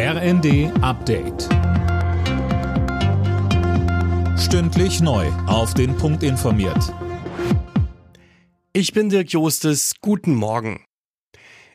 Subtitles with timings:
[0.00, 1.48] RND Update.
[4.38, 5.26] Stündlich neu.
[5.48, 6.94] Auf den Punkt informiert.
[8.72, 9.94] Ich bin Dirk Jostes.
[10.00, 10.84] Guten Morgen.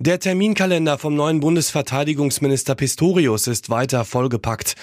[0.00, 4.74] Der Terminkalender vom neuen Bundesverteidigungsminister Pistorius ist weiter vollgepackt.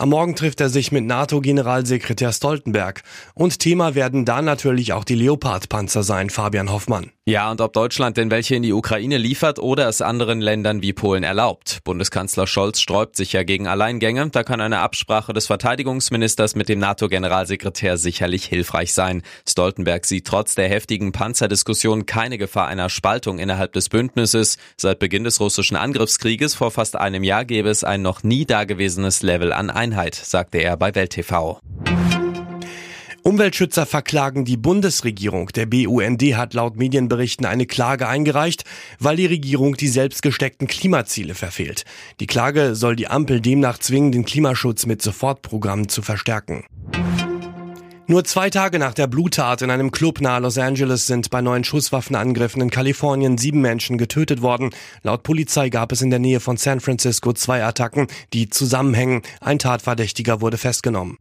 [0.00, 3.02] Am Morgen trifft er sich mit NATO-Generalsekretär Stoltenberg.
[3.34, 7.10] Und Thema werden da natürlich auch die Leopard-Panzer sein, Fabian Hoffmann.
[7.28, 10.94] Ja, und ob Deutschland denn welche in die Ukraine liefert oder es anderen Ländern wie
[10.94, 11.80] Polen erlaubt.
[11.84, 14.30] Bundeskanzler Scholz sträubt sich ja gegen Alleingänge.
[14.30, 19.20] Da kann eine Absprache des Verteidigungsministers mit dem NATO-Generalsekretär sicherlich hilfreich sein.
[19.46, 24.56] Stoltenberg sieht trotz der heftigen Panzerdiskussion keine Gefahr einer Spaltung innerhalb des Bündnisses.
[24.78, 29.22] Seit Beginn des russischen Angriffskrieges vor fast einem Jahr gäbe es ein noch nie dagewesenes
[29.22, 31.60] Level an Einheit, sagte er bei Welt TV.
[33.22, 35.48] Umweltschützer verklagen die Bundesregierung.
[35.48, 38.64] Der BUND hat laut Medienberichten eine Klage eingereicht,
[38.98, 41.84] weil die Regierung die selbst gesteckten Klimaziele verfehlt.
[42.20, 46.64] Die Klage soll die Ampel demnach zwingen, den Klimaschutz mit Sofortprogrammen zu verstärken.
[48.10, 51.62] Nur zwei Tage nach der Bluttat in einem Club nahe Los Angeles sind bei neuen
[51.62, 54.70] Schusswaffenangriffen in Kalifornien sieben Menschen getötet worden.
[55.02, 59.20] Laut Polizei gab es in der Nähe von San Francisco zwei Attacken, die zusammenhängen.
[59.42, 61.18] Ein Tatverdächtiger wurde festgenommen.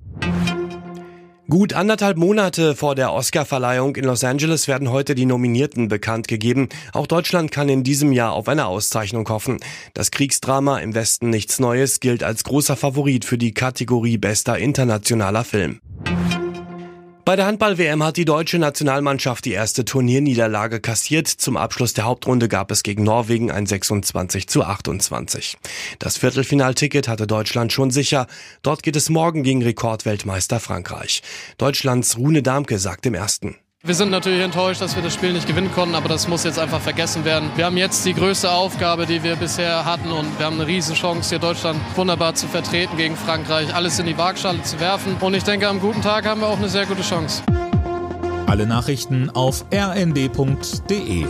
[1.49, 6.69] Gut anderthalb Monate vor der Oscarverleihung in Los Angeles werden heute die Nominierten bekannt gegeben.
[6.93, 9.59] Auch Deutschland kann in diesem Jahr auf eine Auszeichnung hoffen.
[9.93, 15.43] Das Kriegsdrama im Westen nichts Neues gilt als großer Favorit für die Kategorie bester internationaler
[15.43, 15.81] Film.
[17.27, 21.27] Bei der Handball-WM hat die deutsche Nationalmannschaft die erste Turnierniederlage kassiert.
[21.27, 25.57] Zum Abschluss der Hauptrunde gab es gegen Norwegen ein 26 zu 28.
[25.99, 28.27] Das Viertelfinalticket hatte Deutschland schon sicher.
[28.61, 31.21] Dort geht es morgen gegen Rekordweltmeister Frankreich.
[31.57, 33.57] Deutschlands Rune Darmke sagt im ersten.
[33.83, 36.57] Wir sind natürlich enttäuscht, dass wir das Spiel nicht gewinnen konnten, aber das muss jetzt
[36.57, 37.51] einfach vergessen werden.
[37.55, 41.29] Wir haben jetzt die größte Aufgabe, die wir bisher hatten und wir haben eine Riesenchance,
[41.29, 45.15] hier Deutschland wunderbar zu vertreten gegen Frankreich, alles in die Waagschale zu werfen.
[45.19, 47.43] Und ich denke, am guten Tag haben wir auch eine sehr gute Chance.
[48.47, 51.27] Alle Nachrichten auf rnd.de